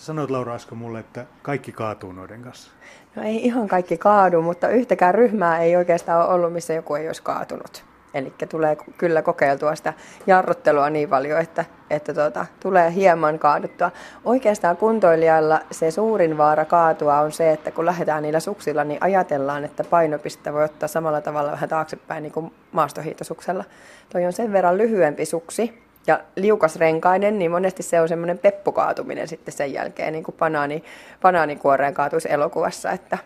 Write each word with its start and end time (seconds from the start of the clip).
Sanoit 0.00 0.30
Laura 0.30 0.54
äsken 0.54 0.78
mulle, 0.78 0.98
että 0.98 1.26
kaikki 1.42 1.72
kaatuu 1.72 2.12
noiden 2.12 2.42
kanssa. 2.42 2.70
No 3.16 3.22
ei 3.22 3.44
ihan 3.46 3.68
kaikki 3.68 3.98
kaadu, 3.98 4.42
mutta 4.42 4.68
yhtäkään 4.68 5.14
ryhmää 5.14 5.58
ei 5.58 5.76
oikeastaan 5.76 6.26
ole 6.26 6.34
ollut, 6.34 6.52
missä 6.52 6.72
joku 6.72 6.94
ei 6.94 7.06
olisi 7.06 7.22
kaatunut. 7.22 7.84
Eli 8.14 8.32
tulee 8.48 8.76
kyllä 8.98 9.22
kokeiltua 9.22 9.74
sitä 9.74 9.94
jarruttelua 10.26 10.90
niin 10.90 11.08
paljon, 11.08 11.40
että, 11.40 11.64
että 11.90 12.14
tuota, 12.14 12.46
tulee 12.60 12.94
hieman 12.94 13.38
kaaduttua. 13.38 13.90
Oikeastaan 14.24 14.76
kuntoilijalla 14.76 15.60
se 15.70 15.90
suurin 15.90 16.38
vaara 16.38 16.64
kaatua 16.64 17.20
on 17.20 17.32
se, 17.32 17.52
että 17.52 17.70
kun 17.70 17.86
lähdetään 17.86 18.22
niillä 18.22 18.40
suksilla, 18.40 18.84
niin 18.84 19.02
ajatellaan, 19.02 19.64
että 19.64 19.84
painopistettä 19.84 20.52
voi 20.52 20.64
ottaa 20.64 20.88
samalla 20.88 21.20
tavalla 21.20 21.52
vähän 21.52 21.68
taaksepäin 21.68 22.22
niin 22.22 22.32
kuin 22.32 22.52
maastohiitosuksella. 22.72 23.64
Toi 24.12 24.26
on 24.26 24.32
sen 24.32 24.52
verran 24.52 24.78
lyhyempi 24.78 25.24
suksi, 25.24 25.89
ja 26.06 26.20
liukasrenkainen, 26.36 27.38
niin 27.38 27.50
monesti 27.50 27.82
se 27.82 28.00
on 28.00 28.08
semmoinen 28.08 28.38
peppukaatuminen 28.38 29.28
sitten 29.28 29.54
sen 29.54 29.72
jälkeen, 29.72 30.12
niin 30.12 30.24
kuin 30.24 30.34
banaani, 30.38 30.84
banaanikuoreen 31.22 31.94
kaatuisi 31.94 32.32
elokuvassa, 32.32 32.90
että 32.90 33.18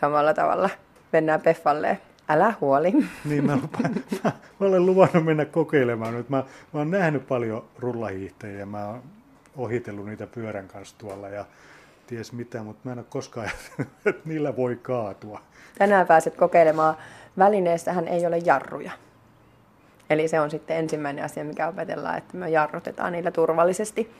samalla 0.00 0.34
tavalla 0.34 0.70
mennään 1.12 1.40
peffalle. 1.40 1.98
Älä 2.28 2.54
huoli. 2.60 2.92
Niin, 3.24 3.44
mä, 3.44 3.56
lupaan, 3.56 3.94
mä, 4.24 4.32
mä 4.60 4.66
olen 4.66 4.86
luvannut 4.86 5.24
mennä 5.24 5.44
kokeilemaan 5.44 6.14
nyt. 6.14 6.28
Mä, 6.28 6.36
mä 6.72 6.78
oon 6.78 6.90
nähnyt 6.90 7.26
paljon 7.26 7.64
rullahiihtäjiä 7.78 8.58
ja 8.58 8.66
mä 8.66 8.86
oon 8.86 9.02
ohitellut 9.56 10.06
niitä 10.06 10.26
pyörän 10.26 10.68
kanssa 10.68 10.94
tuolla 10.98 11.28
ja 11.28 11.44
ties 12.06 12.32
mitä, 12.32 12.62
mutta 12.62 12.80
mä 12.84 12.92
en 12.92 12.98
ole 12.98 13.06
koskaan 13.08 13.50
että 14.06 14.22
niillä 14.24 14.56
voi 14.56 14.78
kaatua. 14.82 15.40
Tänään 15.78 16.06
pääset 16.06 16.36
kokeilemaan. 16.36 16.96
Välineessähän 17.38 18.08
ei 18.08 18.26
ole 18.26 18.38
jarruja. 18.38 18.90
Eli 20.10 20.28
se 20.28 20.40
on 20.40 20.50
sitten 20.50 20.76
ensimmäinen 20.76 21.24
asia, 21.24 21.44
mikä 21.44 21.68
opetellaan, 21.68 22.18
että 22.18 22.36
me 22.36 22.50
jarrutetaan 22.50 23.12
niillä 23.12 23.30
turvallisesti. 23.30 24.12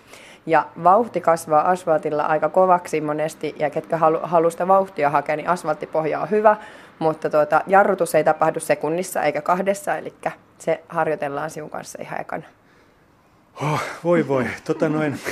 Ja 0.47 0.67
vauhti 0.85 1.21
kasvaa 1.21 1.71
asfaltilla 1.71 2.23
aika 2.23 2.49
kovaksi 2.49 3.01
monesti, 3.01 3.55
ja 3.59 3.71
ketkä 3.71 3.97
halu, 3.97 4.19
haluaa 4.23 4.51
sitä 4.51 4.69
vauhtia 4.69 5.11
hakea, 5.11 5.37
niin 5.37 5.49
asfalttipohja 5.49 6.21
on 6.21 6.31
hyvä, 6.31 6.57
mutta 6.99 7.31
tuota, 7.31 7.61
jarrutus 7.67 8.15
ei 8.15 8.25
tapahdu 8.25 8.61
sekunnissa 8.61 9.23
eikä 9.23 9.43
kahdessa, 9.43 9.97
eli 9.97 10.15
se 10.59 10.85
harjoitellaan 10.89 11.51
sinun 11.51 11.71
kanssa 11.71 11.99
ihan 12.03 12.21
ekana. 12.21 12.45
Oh, 13.63 13.83
voi 14.05 14.29
voi, 14.29 14.47
tota 14.65 14.89
noin. 14.89 15.21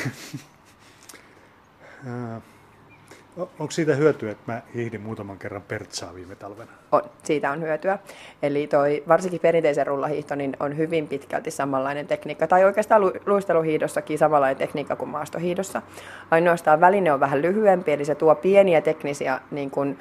Onko 3.37 3.71
siitä 3.71 3.95
hyötyä, 3.95 4.31
että 4.31 4.53
mä 4.53 4.63
hiihdin 4.75 5.01
muutaman 5.01 5.39
kerran 5.39 5.63
pertsaa 5.63 6.15
viime 6.15 6.35
talvena? 6.35 6.71
On, 6.93 7.03
siitä 7.23 7.51
on 7.51 7.63
hyötyä. 7.63 7.99
Eli 8.43 8.67
toi, 8.67 9.03
varsinkin 9.09 9.41
perinteisen 9.41 9.87
rullahiihto 9.87 10.35
niin 10.35 10.57
on 10.61 10.77
hyvin 10.77 11.09
pitkälti 11.09 11.51
samanlainen 11.51 12.07
tekniikka, 12.07 12.47
tai 12.47 12.65
oikeastaan 12.65 13.01
lu- 13.01 13.13
luisteluhiidossakin 13.27 14.19
samanlainen 14.19 14.57
tekniikka 14.57 14.97
kuin 14.97 15.09
maastohiidossa. 15.09 15.83
Ainoastaan 16.31 16.81
väline 16.81 17.13
on 17.13 17.21
vähän 17.21 17.43
lyhyempi, 17.43 17.93
eli 17.93 18.05
se 18.05 18.15
tuo 18.15 18.35
pieniä 18.35 18.81
teknisiä 18.81 19.41
niin 19.51 19.71
kun, 19.71 19.97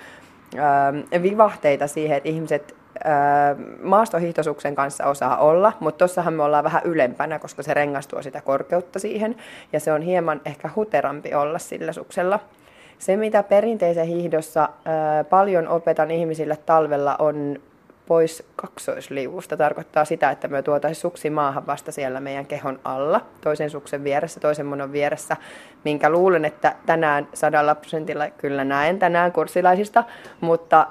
äh, 1.14 1.24
vivahteita 1.24 1.88
siihen, 1.88 2.18
että 2.18 2.30
ihmiset 2.30 2.76
maastohiihtosuksen 3.82 4.76
kanssa 4.76 5.06
osaa 5.06 5.38
olla, 5.38 5.74
mutta 5.80 5.98
tuossahan 5.98 6.34
me 6.34 6.44
ollaan 6.44 6.64
vähän 6.64 6.82
ylempänä, 6.86 7.40
koska 7.40 7.64
se 7.64 7.74
rengas 7.74 8.08
tuo 8.08 8.22
sitä 8.22 8.42
korkeutta 8.42 9.00
siihen, 9.00 9.36
ja 9.74 9.80
se 9.80 9.94
on 9.94 10.02
hieman 10.02 10.42
ehkä 10.46 10.70
huterampi 10.76 11.34
olla 11.34 11.60
sillä 11.60 11.92
suksella. 11.92 12.40
Se, 13.04 13.18
mitä 13.18 13.44
perinteisen 13.44 14.06
hiihdossa 14.06 14.70
paljon 15.30 15.68
opetan 15.68 16.12
ihmisille 16.12 16.58
talvella, 16.66 17.16
on 17.20 17.60
pois 18.08 18.44
kaksoisliuusta. 18.56 19.58
Tarkoittaa 19.58 20.06
sitä, 20.06 20.32
että 20.32 20.48
me 20.48 20.62
tuotaisiin 20.62 21.02
suksi 21.02 21.30
maahan 21.30 21.68
vasta 21.68 21.92
siellä 21.92 22.20
meidän 22.20 22.46
kehon 22.46 22.80
alla, 22.84 23.22
toisen 23.42 23.70
suksen 23.70 24.04
vieressä, 24.04 24.40
toisen 24.40 24.66
monon 24.66 24.92
vieressä, 24.92 25.38
minkä 25.84 26.10
luulen, 26.10 26.46
että 26.46 26.76
tänään 26.86 27.28
sadalla 27.34 27.76
prosentilla 27.76 28.30
kyllä 28.30 28.64
näen 28.64 29.00
tänään 29.00 29.32
kurssilaisista, 29.32 30.04
mutta 30.42 30.88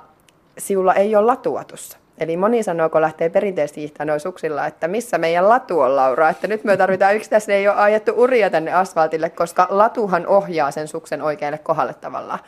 siulla 0.59 0.95
ei 0.95 1.17
ole 1.17 1.27
latua 1.27 1.65
tuossa. 1.65 1.99
Eli 2.23 2.37
moni 2.37 2.63
sanoo, 2.63 2.89
kun 2.89 3.01
lähtee 3.01 3.29
perinteisesti 3.29 3.81
hiihtämään 3.81 4.21
suksilla, 4.21 4.67
että 4.67 4.89
missä 4.89 5.19
meidän 5.19 5.49
latu 5.49 5.81
on, 5.81 5.97
Laura, 5.97 6.29
että 6.29 6.47
nyt 6.47 6.65
me 6.65 6.77
tarvitaan 6.77 7.17
yksi 7.17 7.31
tässä, 7.31 7.53
ei 7.53 7.69
ole 7.69 7.77
ajettu 7.77 8.13
uria 8.17 8.51
tänne 8.51 8.73
asfaltille, 8.73 9.31
koska 9.31 9.67
latuhan 9.71 10.27
ohjaa 10.27 10.71
sen 10.71 10.89
suksen 10.89 11.23
oikealle 11.23 11.59
kohdalle 11.59 11.95
tavallaan. 11.95 12.39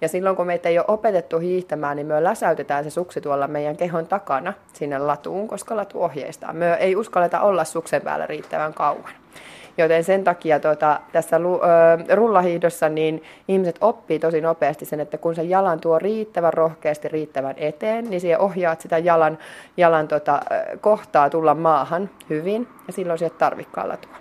Ja 0.00 0.08
silloin 0.08 0.36
kun 0.36 0.46
meitä 0.46 0.68
ei 0.68 0.78
ole 0.78 0.84
opetettu 0.88 1.38
hiihtämään, 1.38 1.96
niin 1.96 2.06
me 2.06 2.24
läsäytetään 2.24 2.84
se 2.84 2.90
suksi 2.90 3.20
tuolla 3.20 3.48
meidän 3.48 3.76
kehon 3.76 4.06
takana 4.06 4.52
sinne 4.72 4.98
latuun, 4.98 5.48
koska 5.48 5.76
latu 5.76 6.02
ohjeistaa. 6.02 6.52
Me 6.52 6.74
ei 6.74 6.96
uskalleta 6.96 7.40
olla 7.40 7.64
suksen 7.64 8.02
päällä 8.02 8.26
riittävän 8.26 8.74
kauan. 8.74 9.12
Joten 9.78 10.04
sen 10.04 10.24
takia 10.24 10.60
tuota, 10.60 11.00
tässä 11.12 11.36
ö, 11.36 12.16
rullahiihdossa 12.16 12.88
niin 12.88 13.22
ihmiset 13.48 13.78
oppii 13.80 14.18
tosi 14.18 14.40
nopeasti 14.40 14.84
sen, 14.84 15.00
että 15.00 15.18
kun 15.18 15.34
se 15.34 15.42
jalan 15.42 15.80
tuo 15.80 15.98
riittävän 15.98 16.52
rohkeasti 16.52 17.08
riittävän 17.08 17.54
eteen, 17.56 18.10
niin 18.10 18.20
siihen 18.20 18.40
ohjaat 18.40 18.80
sitä 18.80 18.98
jalan, 18.98 19.38
jalan 19.76 20.08
tota, 20.08 20.40
kohtaa 20.80 21.30
tulla 21.30 21.54
maahan 21.54 22.10
hyvin 22.30 22.68
ja 22.86 22.92
silloin 22.92 23.18
sieltä 23.18 23.38
tarvikkaan 23.38 23.88
latua. 23.88 24.16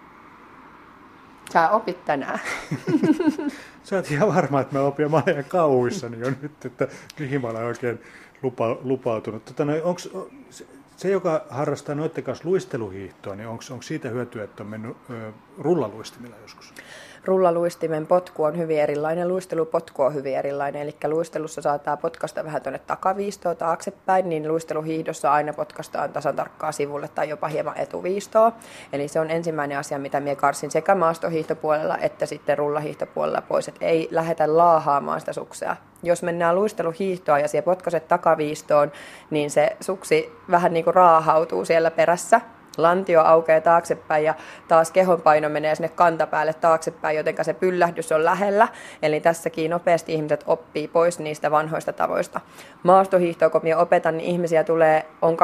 Sä 1.53 1.69
opit 1.69 2.05
tänään. 2.05 2.39
Sä 3.83 3.95
oot 3.95 4.11
ihan 4.11 4.35
varma, 4.35 4.61
että 4.61 4.77
mä 4.77 4.81
opin. 4.81 5.11
Mä 5.11 5.23
olen 5.27 5.45
kauhuissani 5.47 6.19
jo 6.19 6.29
nyt, 6.41 6.65
että 6.65 6.87
mihin 7.19 7.41
mä 7.41 7.47
olen 7.47 7.63
oikein 7.63 7.99
lupa, 8.41 8.77
lupautunut. 8.81 9.45
Tota, 9.45 9.65
no, 9.65 9.73
onks, 9.83 10.09
se, 10.97 11.09
joka 11.09 11.45
harrastaa 11.49 11.95
noiden 11.95 12.23
kanssa 12.23 12.49
luisteluhiihtoa, 12.49 13.35
niin 13.35 13.47
onko 13.47 13.81
siitä 13.81 14.09
hyötyä, 14.09 14.43
että 14.43 14.63
on 14.63 14.69
mennyt 14.69 14.97
ö, 15.09 15.31
rullaluistimilla 15.57 16.35
joskus? 16.41 16.73
Rullaluistimen 17.25 18.07
potku 18.07 18.43
on 18.43 18.57
hyvin 18.57 18.79
erilainen, 18.79 19.27
luistelupotku 19.27 20.03
on 20.03 20.13
hyvin 20.13 20.37
erilainen, 20.37 20.81
eli 20.81 20.95
luistelussa 21.07 21.61
saattaa 21.61 21.97
potkasta 21.97 22.45
vähän 22.45 22.61
tuonne 22.61 22.79
takaviistoa 22.79 23.55
taaksepäin, 23.55 24.29
niin 24.29 24.47
luisteluhiihdossa 24.47 25.31
aina 25.31 25.53
potkastaan 25.53 26.13
tasan 26.13 26.35
tarkkaa 26.35 26.71
sivulle 26.71 27.07
tai 27.07 27.29
jopa 27.29 27.47
hieman 27.47 27.77
etuviistoa. 27.77 28.51
Eli 28.93 29.07
se 29.07 29.19
on 29.19 29.31
ensimmäinen 29.31 29.77
asia, 29.77 29.99
mitä 29.99 30.19
minä 30.19 30.35
karsin 30.35 30.71
sekä 30.71 30.95
maastohiihtopuolella 30.95 31.97
että 31.97 32.25
sitten 32.25 32.57
rullahiihtopuolella 32.57 33.41
pois, 33.41 33.67
että 33.67 33.85
ei 33.85 34.07
lähetä 34.11 34.57
laahaamaan 34.57 35.19
sitä 35.19 35.33
suksea. 35.33 35.75
Jos 36.03 36.23
mennään 36.23 36.55
luisteluhiihtoa 36.55 37.39
ja 37.39 37.47
siellä 37.47 37.65
potkaset 37.65 38.07
takaviistoon, 38.07 38.91
niin 39.29 39.51
se 39.51 39.77
suksi 39.79 40.33
vähän 40.51 40.73
niin 40.73 40.83
kuin 40.83 40.93
raahautuu 40.93 41.65
siellä 41.65 41.91
perässä, 41.91 42.41
lantio 42.81 43.21
aukeaa 43.21 43.61
taaksepäin 43.61 44.23
ja 44.23 44.33
taas 44.67 44.91
kehonpaino 44.91 45.49
menee 45.49 45.75
sinne 45.75 45.89
kantapäälle 45.89 46.53
taaksepäin, 46.53 47.17
joten 47.17 47.35
se 47.41 47.53
pyllähdys 47.53 48.11
on 48.11 48.25
lähellä. 48.25 48.67
Eli 49.01 49.19
tässäkin 49.19 49.71
nopeasti 49.71 50.13
ihmiset 50.13 50.43
oppii 50.47 50.87
pois 50.87 51.19
niistä 51.19 51.51
vanhoista 51.51 51.93
tavoista. 51.93 52.41
Maastohiihtoa, 52.83 53.49
kun 53.49 53.61
minä 53.63 53.77
opetan, 53.77 54.17
niin 54.17 54.29
ihmisiä 54.29 54.63
tulee, 54.63 55.05
on 55.21 55.37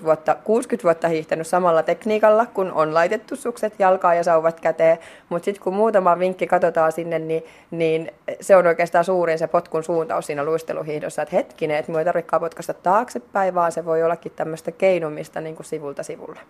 20-30 0.00 0.04
vuotta, 0.04 0.34
60 0.34 0.84
vuotta 0.84 1.08
hiihtänyt 1.08 1.46
samalla 1.46 1.82
tekniikalla, 1.82 2.46
kun 2.46 2.72
on 2.72 2.94
laitettu 2.94 3.36
sukset 3.36 3.74
jalkaa 3.78 4.14
ja 4.14 4.24
sauvat 4.24 4.60
käteen. 4.60 4.98
Mutta 5.28 5.44
sitten 5.44 5.64
kun 5.64 5.74
muutama 5.74 6.18
vinkki 6.18 6.46
katsotaan 6.46 6.92
sinne, 6.92 7.18
niin, 7.18 7.44
niin 7.70 8.12
se 8.40 8.56
on 8.56 8.66
oikeastaan 8.66 9.04
suurin 9.04 9.38
se 9.38 9.46
potkun 9.46 9.84
suuntaus 9.84 10.26
siinä 10.26 10.44
luisteluhiihdossa, 10.44 11.22
että 11.22 11.36
hetkinen, 11.36 11.76
että 11.76 11.92
minua 11.92 12.00
ei 12.00 12.04
tarvitse 12.04 12.38
potkasta 12.40 12.74
taaksepäin, 12.74 13.54
vaan 13.54 13.72
se 13.72 13.84
voi 13.84 14.02
ollakin 14.02 14.32
tämmöistä 14.32 14.72
keinumista 14.72 15.40
niin 15.40 15.56
kuin 15.56 15.66
sivulta 15.66 16.02
sivulle. 16.02 16.40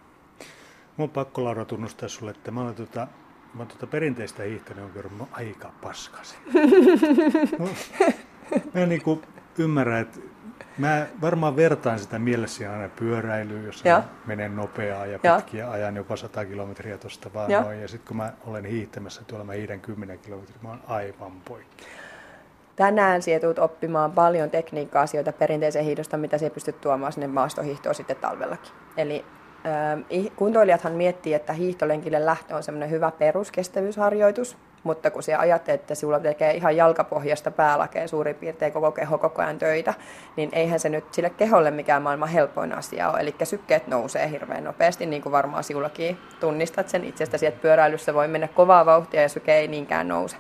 Mun 1.01 1.05
on 1.05 1.11
pakko 1.11 1.45
Laura 1.45 1.65
tunnustaa 1.65 2.09
sulle, 2.09 2.31
että 2.31 2.51
mä 2.51 2.61
olen 2.61 2.75
tuota, 2.75 3.01
mä 3.55 3.59
olen 3.59 3.69
tuota 3.69 3.87
perinteistä 3.87 4.43
hiihtänyt 4.43 4.85
on 4.85 4.91
kerran 4.91 5.29
aika 5.33 5.73
paskasi. 5.83 6.37
mä, 7.59 7.67
mä 8.75 8.81
en 8.81 8.89
niin 8.89 9.03
kuin 9.03 9.23
ymmärrä, 9.59 10.01
että 10.01 10.21
mä 10.79 11.07
varmaan 11.21 11.57
vertaan 11.57 11.99
sitä 11.99 12.19
mielessäni 12.19 12.71
aina 12.71 12.89
pyöräilyyn, 12.89 13.65
jos 13.65 13.85
menee 14.27 14.49
nopeaa 14.49 15.07
ja 15.07 15.19
pitkiä 15.19 15.65
ja. 15.65 15.71
ajan 15.71 15.97
jopa 15.97 16.17
100 16.17 16.45
kilometriä 16.45 16.99
tuosta 16.99 17.31
vaan 17.35 17.51
ja. 17.51 17.61
noin. 17.61 17.81
Ja 17.81 17.89
sitten 17.89 18.09
kun 18.09 18.17
mä 18.17 18.33
olen 18.47 18.65
hiihtämässä 18.65 19.25
tuolla, 19.25 19.45
mä 19.45 19.53
hiihdän 19.53 19.81
10 19.81 20.19
kilometriä, 20.19 20.57
mä 20.63 20.69
oon 20.69 20.83
aivan 20.87 21.33
poikki. 21.45 21.85
Tänään 22.77 23.23
sinä 23.23 23.41
tulet 23.41 23.59
oppimaan 23.59 24.13
paljon 24.13 24.51
tekniikka-asioita 24.51 25.33
perinteisen 25.33 25.85
hiihdosta, 25.85 26.17
mitä 26.17 26.39
sinä 26.39 26.51
pystyt 26.51 26.81
tuomaan 26.81 27.13
sinne 27.13 27.27
maastohiihtoon 27.27 27.95
sitten 27.95 28.17
talvellakin. 28.17 28.73
Eli 28.97 29.25
kuntoilijathan 30.37 30.93
miettii, 30.93 31.35
että 31.35 31.53
hiihtolenkille 31.53 32.27
lähtö 32.27 32.57
on 32.57 32.63
semmoinen 32.63 32.91
hyvä 32.91 33.11
peruskestävyysharjoitus, 33.11 34.57
mutta 34.83 35.11
kun 35.11 35.23
se 35.23 35.35
ajattelee, 35.35 35.75
että 35.75 35.95
sinulla 35.95 36.21
tekee 36.21 36.55
ihan 36.55 36.77
jalkapohjasta 36.77 37.51
päälakeen 37.51 38.09
suurin 38.09 38.35
piirtein 38.35 38.73
koko 38.73 38.93
keho 38.93 39.19
koko 39.19 39.43
ajan 39.43 39.59
töitä, 39.59 39.95
niin 40.37 40.51
eihän 40.53 40.81
se 40.81 40.89
nyt 40.89 41.15
sille 41.15 41.31
keholle 41.31 41.71
mikään 41.71 42.03
maailman 42.03 42.29
helpoin 42.29 42.73
asia 42.73 43.11
ole. 43.11 43.21
Eli 43.21 43.35
sykkeet 43.45 43.87
nousee 43.87 44.31
hirveän 44.31 44.65
nopeasti, 44.65 45.07
niin 45.07 45.23
kuin 45.23 45.33
varmaan 45.33 45.65
sinullakin 45.65 46.19
tunnistat 46.41 46.89
sen 46.89 47.05
itsestäsi, 47.05 47.47
että 47.47 47.63
pyöräilyssä 47.63 48.15
voi 48.15 48.29
mennä 48.29 48.49
kovaa 48.49 48.87
vauhtia 48.87 49.23
ja 49.23 49.29
syke 49.29 49.55
ei 49.55 49.69
niinkään 49.69 50.09
nouse. 50.09 50.37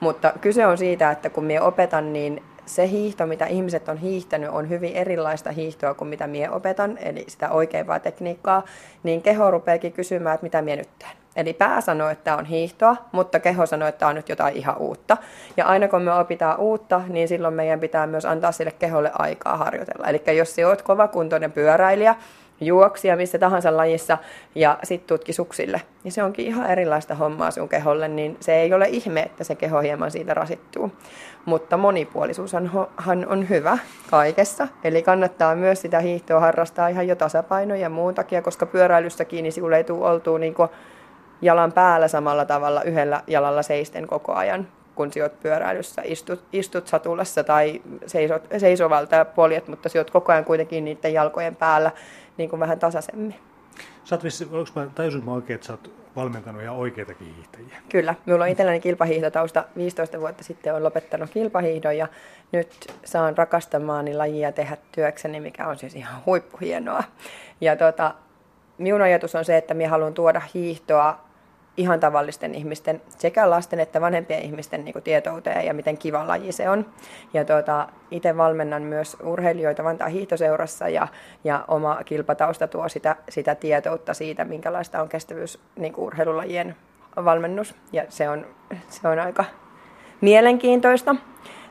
Mutta 0.00 0.32
kyse 0.40 0.66
on 0.66 0.78
siitä, 0.78 1.10
että 1.10 1.30
kun 1.30 1.44
minä 1.44 1.62
opetan, 1.62 2.12
niin 2.12 2.42
se 2.66 2.88
hiihto, 2.88 3.26
mitä 3.26 3.46
ihmiset 3.46 3.88
on 3.88 3.96
hiihtänyt, 3.96 4.50
on 4.50 4.68
hyvin 4.68 4.92
erilaista 4.92 5.50
hiihtoa 5.50 5.94
kuin 5.94 6.08
mitä 6.08 6.26
minä 6.26 6.50
opetan, 6.50 6.98
eli 6.98 7.24
sitä 7.28 7.50
oikeaa 7.50 7.98
tekniikkaa, 7.98 8.62
niin 9.02 9.22
keho 9.22 9.50
rupeakin 9.50 9.92
kysymään, 9.92 10.34
että 10.34 10.44
mitä 10.44 10.62
minä 10.62 10.76
nyt 10.76 10.98
teen. 10.98 11.16
Eli 11.36 11.52
pää 11.52 11.80
sanoo, 11.80 12.08
että 12.08 12.24
tämä 12.24 12.36
on 12.36 12.44
hiihtoa, 12.44 12.96
mutta 13.12 13.40
keho 13.40 13.66
sanoo, 13.66 13.88
että 13.88 13.98
tämä 13.98 14.08
on 14.08 14.14
nyt 14.14 14.28
jotain 14.28 14.56
ihan 14.56 14.78
uutta. 14.78 15.16
Ja 15.56 15.66
aina 15.66 15.88
kun 15.88 16.02
me 16.02 16.14
opitaan 16.14 16.58
uutta, 16.58 17.02
niin 17.08 17.28
silloin 17.28 17.54
meidän 17.54 17.80
pitää 17.80 18.06
myös 18.06 18.24
antaa 18.24 18.52
sille 18.52 18.72
keholle 18.78 19.10
aikaa 19.18 19.56
harjoitella. 19.56 20.06
Eli 20.06 20.22
jos 20.36 20.54
sä 20.54 20.68
oot 20.68 20.82
kovakuntoinen 20.82 21.52
pyöräilijä, 21.52 22.14
juoksija 22.60 23.16
missä 23.16 23.38
tahansa 23.38 23.76
lajissa 23.76 24.18
ja 24.54 24.78
sitten 24.82 25.08
tutki 25.08 25.32
suksille. 25.32 25.82
Ja 26.04 26.10
se 26.10 26.22
onkin 26.22 26.46
ihan 26.46 26.70
erilaista 26.70 27.14
hommaa 27.14 27.50
sun 27.50 27.68
keholle, 27.68 28.08
niin 28.08 28.36
se 28.40 28.54
ei 28.54 28.74
ole 28.74 28.88
ihme, 28.88 29.20
että 29.20 29.44
se 29.44 29.54
keho 29.54 29.80
hieman 29.80 30.10
siitä 30.10 30.34
rasittuu. 30.34 30.92
Mutta 31.44 31.76
monipuolisuushan 31.76 32.70
on 33.26 33.48
hyvä 33.48 33.78
kaikessa, 34.10 34.68
eli 34.84 35.02
kannattaa 35.02 35.54
myös 35.54 35.80
sitä 35.80 36.00
hiihtoa 36.00 36.40
harrastaa 36.40 36.88
ihan 36.88 37.08
jo 37.08 37.16
tasapaino 37.16 37.74
ja 37.74 37.90
muun 37.90 38.14
takia, 38.14 38.42
koska 38.42 38.66
pyöräilyssäkin 38.66 39.42
niin 39.42 39.52
sinulle 39.52 39.76
ei 39.76 39.84
tule 39.84 40.10
oltua 40.10 40.38
niin 40.38 40.54
jalan 41.42 41.72
päällä 41.72 42.08
samalla 42.08 42.44
tavalla 42.44 42.82
yhdellä 42.82 43.22
jalalla 43.26 43.62
seisten 43.62 44.06
koko 44.06 44.32
ajan 44.32 44.68
kun 44.94 45.12
sinä 45.12 45.28
pyöräilyssä, 45.28 46.02
istut, 46.04 46.44
istut 46.52 46.86
satulassa 46.86 47.44
tai 47.44 47.82
seisot, 48.06 48.42
seisovalta 48.58 49.16
ja 49.16 49.24
poljet, 49.24 49.68
mutta 49.68 49.88
sinä 49.88 50.04
koko 50.04 50.32
ajan 50.32 50.44
kuitenkin 50.44 50.84
niiden 50.84 51.12
jalkojen 51.12 51.56
päällä 51.56 51.90
niin 52.36 52.50
kuin 52.50 52.60
vähän 52.60 52.78
tasaisemmin. 52.78 53.34
Sä 54.04 54.14
oot 54.14 54.24
vissi, 54.24 54.44
onko 54.44 54.70
mä, 54.74 54.86
mä 55.24 55.32
oikein, 55.32 55.54
että 55.54 55.66
sä 55.66 55.72
oot 55.72 55.90
valmentanut 56.16 56.62
ihan 56.62 56.76
oikeitakin 56.76 57.34
hiihtäjiä? 57.34 57.76
Kyllä, 57.88 58.14
minulla 58.26 58.44
on 58.44 58.50
itselläni 58.50 58.80
kilpahiihtotausta. 58.80 59.64
15 59.76 60.20
vuotta 60.20 60.44
sitten 60.44 60.72
olen 60.72 60.84
lopettanut 60.84 61.30
kilpahiihdon 61.30 61.96
ja 61.96 62.08
nyt 62.52 62.94
saan 63.04 63.38
rakastamaani 63.38 64.14
lajia 64.14 64.52
tehdä 64.52 64.76
työkseni, 64.92 65.40
mikä 65.40 65.68
on 65.68 65.78
siis 65.78 65.94
ihan 65.94 66.22
huippuhienoa. 66.26 67.04
Ja 67.60 67.76
tuota, 67.76 68.14
minun 68.78 69.02
ajatus 69.02 69.34
on 69.34 69.44
se, 69.44 69.56
että 69.56 69.74
minä 69.74 69.90
haluan 69.90 70.14
tuoda 70.14 70.42
hiihtoa 70.54 71.31
ihan 71.76 72.00
tavallisten 72.00 72.54
ihmisten, 72.54 73.02
sekä 73.18 73.50
lasten 73.50 73.80
että 73.80 74.00
vanhempien 74.00 74.42
ihmisten 74.42 74.84
niin 74.84 74.92
kuin 74.92 75.02
tietouteen 75.02 75.66
ja 75.66 75.74
miten 75.74 75.98
kiva 75.98 76.28
laji 76.28 76.52
se 76.52 76.68
on. 76.70 76.86
Ja 77.34 77.44
tuota, 77.44 77.88
itse 78.10 78.36
valmennan 78.36 78.82
myös 78.82 79.16
urheilijoita 79.24 79.84
Vantaa 79.84 80.08
hiihtoseurassa 80.08 80.88
ja, 80.88 81.08
ja 81.44 81.64
oma 81.68 81.98
kilpatausta 82.04 82.68
tuo 82.68 82.88
sitä, 82.88 83.16
sitä 83.28 83.54
tietoutta 83.54 84.14
siitä, 84.14 84.44
minkälaista 84.44 85.02
on 85.02 85.08
kestävyys 85.08 85.58
niin 85.76 85.92
kuin 85.92 86.04
urheilulajien 86.04 86.76
valmennus. 87.16 87.74
Ja 87.92 88.04
se 88.08 88.28
on, 88.28 88.46
se 88.88 89.08
on 89.08 89.18
aika 89.18 89.44
mielenkiintoista 90.20 91.16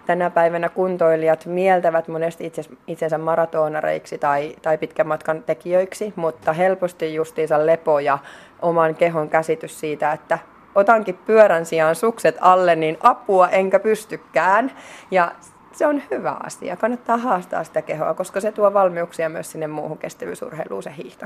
tänä 0.06 0.30
päivänä 0.30 0.70
kuntoilijat 0.70 1.46
mieltävät 1.46 2.08
monesti 2.08 2.46
itse, 2.46 2.62
itsensä 2.88 3.18
maratonareiksi 3.18 4.18
tai, 4.18 4.56
tai 4.62 4.78
pitkän 4.78 5.08
matkan 5.08 5.44
tekijöiksi, 5.44 6.14
mutta 6.16 6.54
helposti 6.54 7.16
justiinsa 7.16 7.66
lepo 7.66 8.00
ja 8.00 8.18
oman 8.62 8.96
kehon 8.96 9.30
käsitys 9.30 9.80
siitä, 9.80 10.12
että 10.12 10.40
otankin 10.76 11.20
pyörän 11.26 11.66
sijaan 11.66 11.96
sukset 11.96 12.38
alle, 12.42 12.76
niin 12.76 12.98
apua 13.04 13.50
enkä 13.50 13.80
pystykään. 13.80 14.72
Ja 15.12 15.32
se 15.72 15.88
on 15.88 16.02
hyvä 16.12 16.36
asia. 16.44 16.78
Kannattaa 16.78 17.18
haastaa 17.18 17.64
sitä 17.64 17.82
kehoa, 17.82 18.14
koska 18.14 18.42
se 18.42 18.52
tuo 18.52 18.74
valmiuksia 18.74 19.30
myös 19.30 19.52
sinne 19.52 19.68
muuhun 19.68 19.98
kestävyysurheiluun 19.98 20.84
se 20.84 20.94
hiihto. 20.98 21.26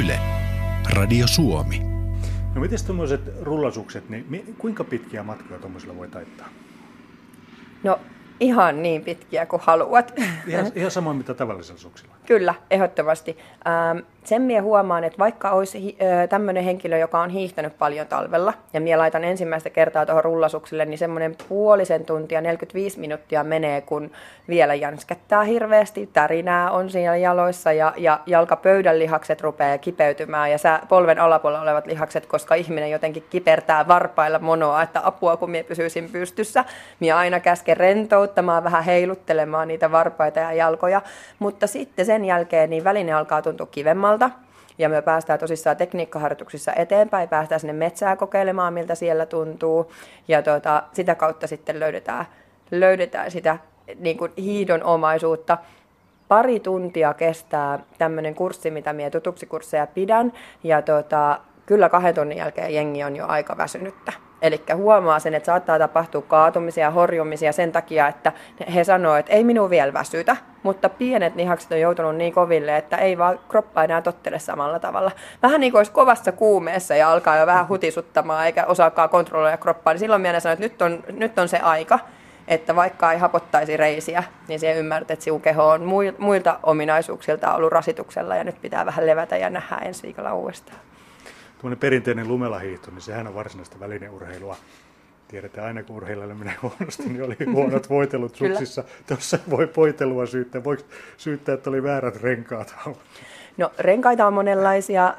Yle. 0.00 0.18
Radio 0.96 1.26
Suomi. 1.26 1.91
No 2.54 2.60
miten 2.60 2.78
tuommoiset 2.86 3.20
rullasukset, 3.42 4.08
niin 4.08 4.54
kuinka 4.58 4.84
pitkiä 4.84 5.22
matkoja 5.22 5.60
tuommoisilla 5.60 5.96
voi 5.96 6.08
taittaa? 6.08 6.48
No 7.82 8.00
ihan 8.40 8.82
niin 8.82 9.04
pitkiä 9.04 9.46
kuin 9.46 9.62
haluat. 9.64 10.12
Ihan, 10.46 10.72
ihan 10.74 10.90
samoin 10.90 11.16
mitä 11.16 11.34
tavallisella 11.34 11.80
suksilla. 11.80 12.14
Kyllä, 12.26 12.54
ehdottomasti. 12.70 13.38
Ähm, 13.66 13.98
sen 14.24 14.42
minä 14.42 14.62
huomaan, 14.62 15.04
että 15.04 15.18
vaikka 15.18 15.50
olisi 15.50 15.96
äh, 16.02 16.28
tämmöinen 16.28 16.64
henkilö, 16.64 16.98
joka 16.98 17.20
on 17.20 17.30
hiihtänyt 17.30 17.78
paljon 17.78 18.06
talvella, 18.06 18.52
ja 18.72 18.80
minä 18.80 18.98
laitan 18.98 19.24
ensimmäistä 19.24 19.70
kertaa 19.70 20.06
tuohon 20.06 20.24
rullasuksille, 20.24 20.84
niin 20.84 20.98
semmoinen 20.98 21.36
puolisen 21.48 22.04
tuntia, 22.04 22.40
45 22.40 23.00
minuuttia 23.00 23.44
menee, 23.44 23.80
kun 23.80 24.10
vielä 24.48 24.74
jänskättää 24.74 25.42
hirveästi, 25.42 26.10
tärinää 26.12 26.70
on 26.70 26.90
siinä 26.90 27.16
jaloissa, 27.16 27.72
ja, 27.72 27.94
ja 27.96 28.20
jalkapöydän 28.26 28.98
lihakset 28.98 29.40
rupeaa 29.40 29.78
kipeytymään, 29.78 30.50
ja 30.50 30.58
sä, 30.58 30.80
polven 30.88 31.18
alapuolella 31.18 31.62
olevat 31.62 31.86
lihakset, 31.86 32.26
koska 32.26 32.54
ihminen 32.54 32.90
jotenkin 32.90 33.24
kipertää 33.30 33.88
varpailla 33.88 34.38
monoa, 34.38 34.82
että 34.82 35.00
apua, 35.04 35.36
kun 35.36 35.50
minä 35.50 35.64
pysyisin 35.64 36.10
pystyssä. 36.12 36.64
Minä 37.00 37.16
aina 37.16 37.40
käsken 37.40 37.76
rentouttamaan, 37.76 38.64
vähän 38.64 38.84
heiluttelemaan 38.84 39.68
niitä 39.68 39.92
varpaita 39.92 40.40
ja 40.40 40.52
jalkoja, 40.52 41.02
mutta 41.38 41.66
sitten 41.66 42.06
sen 42.12 42.24
jälkeen 42.24 42.70
niin 42.70 42.84
väline 42.84 43.12
alkaa 43.12 43.42
tuntua 43.42 43.66
kivemmalta. 43.66 44.30
Ja 44.78 44.88
me 44.88 45.02
päästään 45.02 45.38
tosissaan 45.38 45.76
tekniikkaharjoituksissa 45.76 46.72
eteenpäin, 46.72 47.28
päästään 47.28 47.60
sinne 47.60 47.72
metsää 47.72 48.16
kokeilemaan, 48.16 48.74
miltä 48.74 48.94
siellä 48.94 49.26
tuntuu. 49.26 49.92
Ja 50.28 50.42
tuota, 50.42 50.82
sitä 50.92 51.14
kautta 51.14 51.46
sitten 51.46 51.80
löydetään, 51.80 52.24
löydetään 52.70 53.30
sitä 53.30 53.58
niin 53.98 54.18
kuin 54.18 54.32
hiidon 54.36 54.82
omaisuutta. 54.82 55.58
Pari 56.28 56.60
tuntia 56.60 57.14
kestää 57.14 57.78
tämmöinen 57.98 58.34
kurssi, 58.34 58.70
mitä 58.70 58.92
minä 58.92 59.10
tutuksi 59.10 59.46
kursseja 59.46 59.86
pidän. 59.86 60.32
Ja 60.64 60.82
tuota, 60.82 61.40
kyllä 61.66 61.88
kahden 61.88 62.14
tunnin 62.14 62.38
jälkeen 62.38 62.74
jengi 62.74 63.04
on 63.04 63.16
jo 63.16 63.26
aika 63.26 63.56
väsynyttä. 63.56 64.12
Eli 64.42 64.62
huomaa 64.74 65.18
sen, 65.18 65.34
että 65.34 65.46
saattaa 65.46 65.78
tapahtua 65.78 66.22
kaatumisia 66.22 66.84
ja 66.84 66.90
horjumisia 66.90 67.52
sen 67.52 67.72
takia, 67.72 68.08
että 68.08 68.32
he 68.74 68.84
sanoo, 68.84 69.16
että 69.16 69.32
ei 69.32 69.44
minun 69.44 69.70
vielä 69.70 69.92
väsytä, 69.92 70.36
mutta 70.62 70.88
pienet 70.88 71.34
lihakset 71.34 71.72
on 71.72 71.80
joutunut 71.80 72.16
niin 72.16 72.32
koville, 72.32 72.76
että 72.76 72.96
ei 72.96 73.18
vaan 73.18 73.40
kroppa 73.48 73.84
enää 73.84 74.02
tottele 74.02 74.38
samalla 74.38 74.78
tavalla. 74.78 75.10
Vähän 75.42 75.60
niin 75.60 75.72
kuin 75.72 75.78
olisi 75.78 75.92
kovassa 75.92 76.32
kuumeessa 76.32 76.94
ja 76.94 77.12
alkaa 77.12 77.36
jo 77.36 77.46
vähän 77.46 77.68
hutisuttamaan 77.68 78.46
eikä 78.46 78.64
osaakaan 78.66 79.08
kontrolloida 79.08 79.56
kroppaa, 79.56 79.92
niin 79.92 79.98
silloin 79.98 80.22
minä 80.22 80.40
sanon, 80.40 80.52
että 80.52 80.64
nyt 80.64 80.82
on, 80.82 81.04
nyt 81.18 81.38
on 81.38 81.48
se 81.48 81.58
aika, 81.58 81.98
että 82.48 82.76
vaikka 82.76 83.12
ei 83.12 83.18
hapottaisi 83.18 83.76
reisiä, 83.76 84.24
niin 84.48 84.60
se 84.60 84.72
ymmärrät, 84.72 85.10
että 85.10 85.24
sinun 85.24 85.40
keho 85.40 85.68
on 85.68 85.82
muilta 86.18 86.58
ominaisuuksilta 86.62 87.54
ollut 87.54 87.72
rasituksella 87.72 88.36
ja 88.36 88.44
nyt 88.44 88.60
pitää 88.62 88.86
vähän 88.86 89.06
levätä 89.06 89.36
ja 89.36 89.50
nähdä 89.50 89.76
ensi 89.76 90.02
viikolla 90.02 90.34
uudestaan 90.34 90.78
tuommoinen 91.62 91.80
perinteinen 91.80 92.28
lumelahiihto, 92.28 92.90
niin 92.90 93.00
sehän 93.00 93.26
on 93.26 93.34
varsinaista 93.34 93.80
välineurheilua. 93.80 94.56
Tiedetään 95.28 95.66
aina, 95.66 95.82
kun 95.82 95.96
urheilijalle 95.96 96.34
menee 96.34 96.56
huonosti, 96.62 97.02
niin 97.02 97.22
oli 97.22 97.36
huonot 97.54 97.90
voitelut 97.90 98.36
suksissa. 98.36 98.84
Tuossa 99.06 99.38
voi 99.50 99.66
poitelua 99.66 100.26
syyttää. 100.26 100.64
Voiko 100.64 100.82
syyttää, 101.16 101.54
että 101.54 101.70
oli 101.70 101.82
väärät 101.82 102.22
renkaat 102.22 102.74
No 103.56 103.70
renkaita 103.78 104.26
on 104.26 104.32
monenlaisia, 104.32 105.14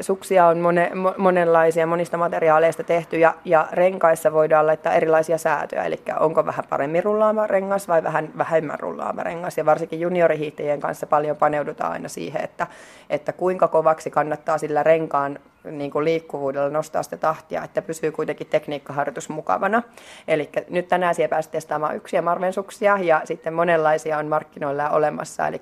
suksia 0.00 0.46
on 0.46 0.58
mone, 0.58 0.90
monenlaisia, 1.16 1.86
monista 1.86 2.16
materiaaleista 2.16 2.84
tehty 2.84 3.18
ja, 3.18 3.34
ja 3.44 3.68
renkaissa 3.72 4.32
voidaan 4.32 4.66
laittaa 4.66 4.94
erilaisia 4.94 5.38
säätöjä, 5.38 5.84
eli 5.84 6.00
onko 6.20 6.46
vähän 6.46 6.64
paremmin 6.68 7.04
rullaava 7.04 7.46
rengas 7.46 7.88
vai 7.88 8.02
vähän 8.02 8.30
vähemmän 8.38 8.80
rullaava 8.80 9.22
rengas. 9.22 9.58
Ja 9.58 9.66
varsinkin 9.66 10.00
juniorihiihtäjien 10.00 10.80
kanssa 10.80 11.06
paljon 11.06 11.36
paneudutaan 11.36 11.92
aina 11.92 12.08
siihen, 12.08 12.44
että, 12.44 12.66
että 13.10 13.32
kuinka 13.32 13.68
kovaksi 13.68 14.10
kannattaa 14.10 14.58
sillä 14.58 14.82
renkaan 14.82 15.38
niin 15.70 15.90
kuin 15.90 16.04
liikkuvuudella 16.04 16.70
nostaa 16.70 17.02
sitä 17.02 17.16
tahtia, 17.16 17.64
että 17.64 17.82
pysyy 17.82 18.12
kuitenkin 18.12 18.46
tekniikkaharjoitus 18.46 19.28
mukavana. 19.28 19.82
Eli 20.28 20.50
nyt 20.70 20.88
tänään 20.88 21.14
siellä 21.14 21.30
pääsi 21.30 21.50
testaamaan 21.50 21.96
yksiä 21.96 22.22
marvensuksia 22.22 22.98
ja 23.00 23.20
sitten 23.24 23.54
monenlaisia 23.54 24.18
on 24.18 24.26
markkinoilla 24.26 24.90
olemassa, 24.90 25.48
eli 25.48 25.60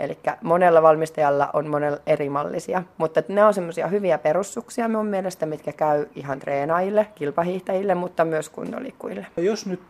Eli 0.00 0.18
monella 0.42 0.82
valmistajalla 0.82 1.50
on 1.52 1.66
monella 1.68 1.98
eri 2.06 2.28
mallisia, 2.28 2.82
mutta 2.98 3.22
ne 3.28 3.44
on 3.44 3.54
semmoisia 3.54 3.86
hyviä 3.86 4.18
perussuksia 4.18 4.88
mun 4.88 5.06
mielestä, 5.06 5.46
mitkä 5.46 5.72
käy 5.72 6.06
ihan 6.14 6.38
treenaajille, 6.38 7.06
kilpahiihtäjille, 7.14 7.94
mutta 7.94 8.24
myös 8.24 8.48
kunnoliikkujille. 8.48 9.26
Jos 9.36 9.66
nyt 9.66 9.80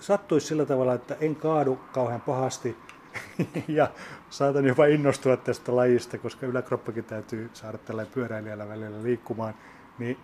sattuisi 0.00 0.46
sillä 0.46 0.66
tavalla, 0.66 0.94
että 0.94 1.16
en 1.20 1.36
kaadu 1.36 1.78
kauhean 1.92 2.20
pahasti 2.20 2.76
ja 3.68 3.90
saatan 4.30 4.64
jopa 4.64 4.86
innostua 4.86 5.36
tästä 5.36 5.76
lajista, 5.76 6.18
koska 6.18 6.46
yläkroppakin 6.46 7.04
täytyy 7.04 7.50
saada 7.52 7.78
tällä 7.78 8.06
pyöräilijällä 8.14 8.68
välillä 8.68 9.02
liikkumaan, 9.02 9.54
niin 9.98 10.16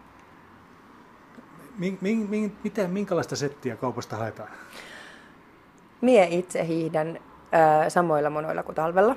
min, 1.79 1.99
min, 2.01 2.31
min, 2.31 2.57
mitä, 2.65 2.89
minkälaista 2.89 3.37
settiä 3.37 3.77
kaupasta 3.77 4.17
haetaan? 4.17 4.51
Mie 6.01 6.27
itse 6.31 6.67
hiihdän 6.67 7.19
samoilla 7.89 8.31
monoilla 8.31 8.63
kuin 8.63 8.75
talvella 8.75 9.17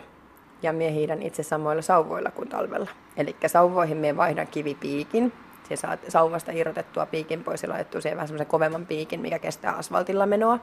ja 0.61 0.73
mie 0.73 0.91
hiihdän 0.91 1.21
itse 1.21 1.43
samoilla 1.43 1.81
sauvoilla 1.81 2.31
kuin 2.31 2.49
talvella. 2.49 2.89
Eli 3.17 3.35
sauvoihin 3.47 3.97
mie 3.97 4.17
vaihdan 4.17 4.47
kivipiikin 4.47 5.33
Siihen 5.65 5.77
saat 5.77 5.99
sauvasta 6.07 6.51
irrotettua 6.51 7.05
piikin 7.05 7.43
pois 7.43 7.63
ja 7.63 7.69
laitettua 7.69 8.01
siihen 8.01 8.17
vähän 8.17 8.27
semmoisen 8.27 8.47
kovemman 8.47 8.85
piikin, 8.85 9.19
mikä 9.19 9.39
kestää 9.39 9.73
asfaltilla 9.73 10.25
menoa. 10.25 10.59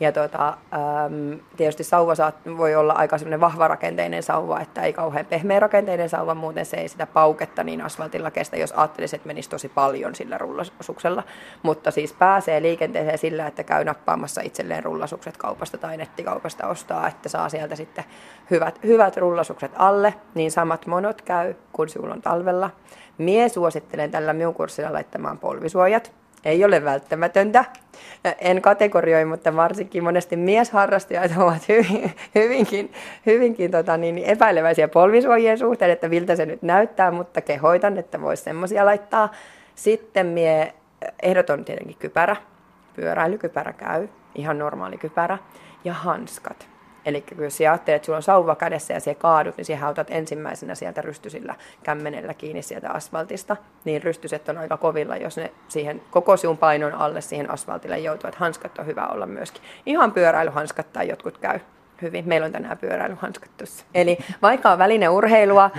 Ja 0.00 0.12
tota, 0.12 0.48
äm, 0.48 1.40
tietysti 1.56 1.84
sauva 1.84 2.14
saat, 2.14 2.34
voi 2.56 2.74
olla 2.74 2.92
aika 2.92 3.18
semmoinen 3.18 3.40
vahvarakenteinen 3.40 4.22
sauva, 4.22 4.60
että 4.60 4.82
ei 4.82 4.92
kauhean 4.92 5.26
pehmeä 5.26 5.60
rakenteinen 5.60 6.08
sauva, 6.08 6.34
muuten 6.34 6.66
se 6.66 6.76
ei 6.76 6.88
sitä 6.88 7.06
pauketta 7.06 7.64
niin 7.64 7.82
asfaltilla 7.82 8.30
kestä, 8.30 8.56
jos 8.56 8.72
ajattelisi, 8.72 9.16
että 9.16 9.26
menisi 9.26 9.50
tosi 9.50 9.68
paljon 9.68 10.14
sillä 10.14 10.38
rullasuksella. 10.38 11.22
Mutta 11.62 11.90
siis 11.90 12.12
pääsee 12.12 12.62
liikenteeseen 12.62 13.18
sillä, 13.18 13.46
että 13.46 13.64
käy 13.64 13.84
nappaamassa 13.84 14.40
itselleen 14.40 14.84
rullasukset 14.84 15.36
kaupasta 15.36 15.78
tai 15.78 15.96
nettikaupasta 15.96 16.66
ostaa, 16.66 17.08
että 17.08 17.28
saa 17.28 17.48
sieltä 17.48 17.76
sitten 17.76 18.04
hyvät, 18.50 18.78
hyvät 18.84 19.16
rullasukset 19.16 19.72
alle, 19.76 20.14
niin 20.34 20.50
samat 20.50 20.86
monot 20.86 21.22
käy 21.22 21.54
kuin 21.72 21.88
sinulla 21.88 22.14
on 22.14 22.22
talvella. 22.22 22.70
Mie 23.18 23.48
suosittelen 23.48 24.10
tällä 24.10 24.32
minun 24.40 24.54
kurssilla 24.54 24.92
laittamaan 24.92 25.38
polvisuojat. 25.38 26.12
Ei 26.44 26.64
ole 26.64 26.84
välttämätöntä. 26.84 27.64
En 28.38 28.62
kategorioi, 28.62 29.24
mutta 29.24 29.56
varsinkin 29.56 30.04
monesti 30.04 30.36
miesharrastajat 30.36 31.32
ovat 31.36 31.68
hyvin, 31.68 32.14
hyvinkin, 32.34 32.92
hyvinkin 33.26 33.70
tota, 33.70 33.96
niin, 33.96 34.18
epäileväisiä 34.18 34.88
polvisuojien 34.88 35.58
suhteen, 35.58 35.90
että 35.90 36.08
miltä 36.08 36.36
se 36.36 36.46
nyt 36.46 36.62
näyttää, 36.62 37.10
mutta 37.10 37.40
kehoitan, 37.40 37.98
että 37.98 38.20
voisi 38.20 38.42
semmoisia 38.42 38.84
laittaa. 38.84 39.32
Sitten 39.74 40.26
mie 40.26 40.74
ehdoton 41.22 41.64
tietenkin 41.64 41.96
kypärä. 41.98 42.36
Pyöräilykypärä 42.96 43.72
käy, 43.72 44.08
ihan 44.34 44.58
normaali 44.58 44.98
kypärä. 44.98 45.38
Ja 45.84 45.92
hanskat. 45.92 46.68
Eli 47.06 47.20
kun 47.20 47.50
sinä 47.50 47.70
ajattelet, 47.70 47.96
että 47.96 48.06
sulla 48.06 48.16
on 48.16 48.22
sauva 48.22 48.56
kädessä 48.56 48.94
ja 48.94 49.00
siellä 49.00 49.20
kaadut, 49.20 49.56
niin 49.56 49.64
sinä 49.64 49.88
otat 49.88 50.10
ensimmäisenä 50.10 50.74
sieltä 50.74 51.02
rystysillä 51.02 51.54
kämmenellä 51.82 52.34
kiinni 52.34 52.62
sieltä 52.62 52.90
asfaltista. 52.90 53.56
Niin 53.84 54.02
rystyset 54.02 54.48
on 54.48 54.58
aika 54.58 54.76
kovilla, 54.76 55.16
jos 55.16 55.36
ne 55.36 55.52
siihen 55.68 56.02
koko 56.10 56.36
sinun 56.36 56.58
painon 56.58 56.94
alle 56.94 57.20
siihen 57.20 57.50
asfaltille 57.50 57.98
joutuu. 57.98 58.30
hanskat 58.36 58.78
on 58.78 58.86
hyvä 58.86 59.06
olla 59.06 59.26
myöskin. 59.26 59.62
Ihan 59.86 60.12
pyöräilyhanskat 60.12 60.92
tai 60.92 61.08
jotkut 61.08 61.38
käy 61.38 61.60
hyvin. 62.02 62.28
Meillä 62.28 62.44
on 62.44 62.52
tänään 62.52 62.78
pyöräilyhanskat 62.78 63.50
tuossa. 63.56 63.84
Eli 63.94 64.18
vaikka 64.42 64.70
on 64.70 64.78
välineurheilua, 64.78 65.70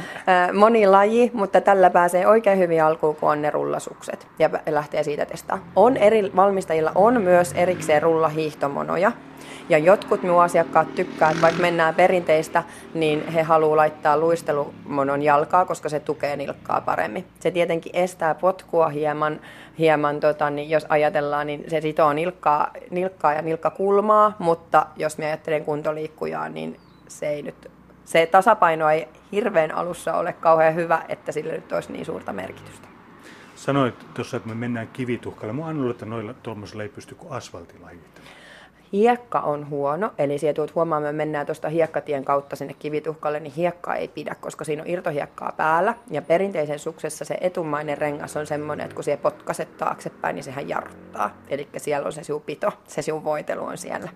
moni 0.53 0.87
laji, 0.87 1.31
mutta 1.33 1.61
tällä 1.61 1.89
pääsee 1.89 2.27
oikein 2.27 2.59
hyvin 2.59 2.83
alkuun, 2.83 3.15
kun 3.15 3.29
on 3.29 3.41
ne 3.41 3.49
rullasukset 3.49 4.27
ja 4.39 4.49
lähtee 4.69 5.03
siitä 5.03 5.25
testaa. 5.25 5.59
On 5.75 5.97
eri 5.97 6.31
valmistajilla 6.35 6.91
on 6.95 7.21
myös 7.21 7.53
erikseen 7.53 8.01
rullahiihtomonoja, 8.01 9.11
ja 9.69 9.77
jotkut 9.77 10.23
minun 10.23 10.43
asiakkaat 10.43 10.95
tykkää, 10.95 11.29
että 11.29 11.41
vaikka 11.41 11.61
mennään 11.61 11.95
perinteistä, 11.95 12.63
niin 12.93 13.27
he 13.27 13.41
haluavat 13.41 13.75
laittaa 13.75 14.17
luistelumonon 14.17 15.21
jalkaa, 15.21 15.65
koska 15.65 15.89
se 15.89 15.99
tukee 15.99 16.35
nilkkaa 16.35 16.81
paremmin. 16.81 17.25
Se 17.39 17.51
tietenkin 17.51 17.95
estää 17.95 18.35
potkua 18.35 18.89
hieman, 18.89 19.39
hieman 19.79 20.19
tota, 20.19 20.49
niin 20.49 20.69
jos 20.69 20.85
ajatellaan, 20.89 21.47
niin 21.47 21.63
se 21.67 21.81
sitoo 21.81 22.13
nilkkaa, 22.13 22.71
nilkkaa 22.89 23.33
ja 23.33 23.41
nilkkakulmaa, 23.41 24.35
mutta 24.39 24.85
jos 24.95 25.17
me 25.17 25.25
ajattelen 25.25 25.65
kuntoliikkujaa, 25.65 26.49
niin 26.49 26.79
se 27.07 27.29
ei 27.29 27.41
nyt 27.41 27.71
se 28.11 28.25
tasapaino 28.25 28.89
ei 28.89 29.07
hirveän 29.31 29.71
alussa 29.71 30.13
ole 30.13 30.33
kauhean 30.33 30.75
hyvä, 30.75 31.05
että 31.09 31.31
sillä 31.31 31.53
nyt 31.53 31.71
olisi 31.71 31.91
niin 31.91 32.05
suurta 32.05 32.33
merkitystä. 32.33 32.87
Sanoit 33.55 34.13
tuossa, 34.13 34.37
että 34.37 34.49
me 34.49 34.55
mennään 34.55 34.87
kivituhkalle. 34.87 35.53
Mä 35.53 35.65
aina 35.65 35.91
että 35.91 36.05
noilla 36.05 36.33
tuommoisilla 36.33 36.83
ei 36.83 36.89
pysty 36.89 37.15
kuin 37.15 37.33
asfaltilla 37.33 37.87
hiihtämään. 37.87 38.40
Hiekka 38.93 39.39
on 39.39 39.69
huono, 39.69 40.11
eli 40.17 40.37
sieltä 40.37 40.55
tulet 40.55 40.75
huomaamaan, 40.75 41.15
me 41.15 41.17
mennään 41.17 41.45
tuosta 41.45 41.69
hiekkatien 41.69 42.25
kautta 42.25 42.55
sinne 42.55 42.73
kivituhkalle, 42.73 43.39
niin 43.39 43.53
hiekka 43.53 43.95
ei 43.95 44.07
pidä, 44.07 44.35
koska 44.35 44.63
siinä 44.63 44.81
on 44.81 44.89
irtohiekkaa 44.89 45.53
päällä. 45.57 45.95
Ja 46.09 46.21
perinteisen 46.21 46.79
suksessa 46.79 47.25
se 47.25 47.37
etumainen 47.41 47.97
rengas 47.97 48.37
on 48.37 48.47
semmoinen, 48.47 48.83
että 48.83 48.95
kun 48.95 49.03
se 49.03 49.17
potkaset 49.17 49.77
taaksepäin, 49.77 50.35
niin 50.35 50.43
sehän 50.43 50.69
jarruttaa. 50.69 51.37
Eli 51.49 51.67
siellä 51.77 52.05
on 52.05 52.13
se 52.13 52.23
sinun 52.23 52.41
pito, 52.41 52.71
se 52.87 53.01
sinun 53.01 53.23
voitelu 53.23 53.63
on 53.63 53.77
siellä. 53.77 54.09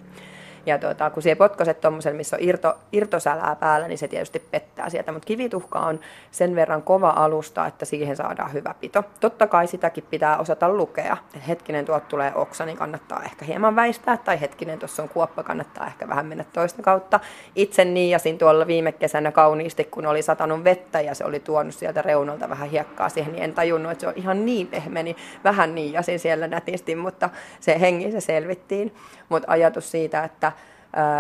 Ja 0.66 0.78
tuota, 0.78 1.10
kun 1.10 1.24
siellä 1.24 1.38
potkaset 1.38 1.82
tuommoisen, 1.82 2.16
missä 2.16 2.36
on 2.36 2.44
irto, 2.44 2.78
irtosälää 2.92 3.56
päällä, 3.56 3.88
niin 3.88 3.98
se 3.98 4.08
tietysti 4.08 4.40
pettää 4.40 4.90
sieltä. 4.90 5.12
Mutta 5.12 5.26
kivituhka 5.26 5.80
on 5.80 6.00
sen 6.32 6.56
verran 6.56 6.82
kova 6.82 7.10
alusta, 7.10 7.68
että 7.68 7.86
siihen 7.86 8.16
saadaan 8.16 8.54
hyvä 8.54 8.76
pito. 8.82 9.04
Totta 9.20 9.48
kai 9.48 9.68
sitäkin 9.68 10.04
pitää 10.10 10.38
osata 10.38 10.70
lukea. 10.70 11.18
Et 11.36 11.48
hetkinen, 11.48 11.86
tuot 11.86 12.08
tulee 12.08 12.32
oksa, 12.36 12.66
niin 12.66 12.78
kannattaa 12.78 13.24
ehkä 13.24 13.46
hieman 13.46 13.76
väistää. 13.76 14.18
Tai 14.18 14.42
hetkinen, 14.42 14.80
tuossa 14.80 15.04
on 15.04 15.10
kuoppa, 15.10 15.44
kannattaa 15.44 15.88
ehkä 15.88 16.08
vähän 16.08 16.26
mennä 16.26 16.46
toista 16.54 16.82
kautta. 16.82 17.20
Itse 17.56 17.86
niijasin 17.86 18.38
tuolla 18.38 18.68
viime 18.68 18.92
kesänä 18.92 19.32
kauniisti, 19.32 19.84
kun 19.84 20.06
oli 20.06 20.22
satanut 20.22 20.64
vettä 20.64 21.02
ja 21.02 21.16
se 21.16 21.26
oli 21.26 21.40
tuonut 21.40 21.74
sieltä 21.74 22.02
reunalta 22.02 22.50
vähän 22.50 22.70
hiekkaa 22.70 23.10
siihen, 23.10 23.34
niin 23.34 23.44
en 23.44 23.54
tajunnut, 23.54 23.92
että 23.92 24.02
se 24.02 24.08
on 24.08 24.14
ihan 24.16 24.46
niin 24.46 24.68
pehmeä, 24.68 25.04
niin 25.04 25.16
vähän 25.44 25.76
niijasin 25.76 26.20
siellä 26.20 26.48
nätisti, 26.48 26.96
mutta 26.96 27.30
se 27.60 27.80
hengissä 27.80 28.20
selvittiin. 28.20 28.96
Mutta 29.30 29.52
ajatus 29.52 29.92
siitä, 29.92 30.24
että 30.24 30.52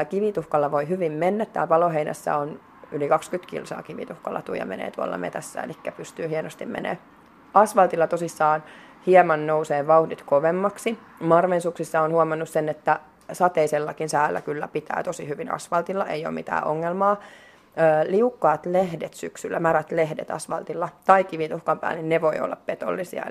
kivituhkalla 0.09 0.71
voi 0.71 0.89
hyvin 0.89 1.11
mennä. 1.11 1.45
Täällä 1.45 1.67
Paloheinässä 1.67 2.37
on 2.37 2.59
yli 2.91 3.09
20 3.09 3.51
kilsaa 3.51 3.83
kivituhkalatuja 3.83 4.65
menee 4.65 4.91
tuolla 4.91 5.17
metässä, 5.17 5.61
eli 5.61 5.73
pystyy 5.97 6.29
hienosti 6.29 6.65
menee. 6.65 6.97
Asfaltilla 7.53 8.07
tosissaan 8.07 8.63
hieman 9.07 9.47
nousee 9.47 9.87
vauhdit 9.87 10.21
kovemmaksi. 10.21 10.99
Marvensuksissa 11.19 12.01
on 12.01 12.11
huomannut 12.11 12.49
sen, 12.49 12.69
että 12.69 12.99
sateisellakin 13.31 14.09
säällä 14.09 14.41
kyllä 14.41 14.67
pitää 14.67 15.03
tosi 15.03 15.27
hyvin 15.27 15.51
asfaltilla, 15.51 16.05
ei 16.05 16.25
ole 16.25 16.33
mitään 16.33 16.63
ongelmaa 16.63 17.17
liukkaat 18.07 18.65
lehdet 18.65 19.13
syksyllä, 19.13 19.59
märät 19.59 19.91
lehdet 19.91 20.31
asfaltilla 20.31 20.89
tai 21.05 21.23
kivituhkan 21.23 21.79
päällä, 21.79 21.95
niin 21.95 22.09
ne 22.09 22.21
voi 22.21 22.39
olla 22.39 22.57
petollisia. 22.65 23.25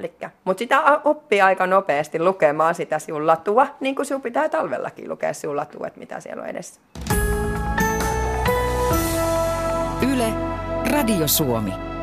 Mutta 0.45 0.59
sitä 0.59 1.01
oppii 1.05 1.41
aika 1.41 1.67
nopeasti 1.67 2.23
lukemaan 2.23 2.75
sitä 2.75 2.99
sinun 2.99 3.27
latua, 3.27 3.67
niin 3.81 3.95
kuin 3.95 4.07
sinun 4.07 4.23
pitää 4.23 4.49
talvellakin 4.49 5.09
lukea 5.09 5.33
sinun 5.33 5.57
latua, 5.57 5.87
että 5.87 5.99
mitä 5.99 6.21
siellä 6.21 6.43
on 6.43 6.49
edessä. 6.49 6.81
Yle, 10.13 10.27
Radio 10.93 11.29
Suomi. 11.29 11.94